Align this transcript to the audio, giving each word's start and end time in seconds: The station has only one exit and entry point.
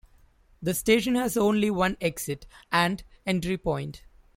The 0.63 0.73
station 0.73 1.13
has 1.13 1.37
only 1.37 1.69
one 1.69 1.95
exit 2.01 2.47
and 2.71 3.03
entry 3.23 3.59
point. 3.59 4.01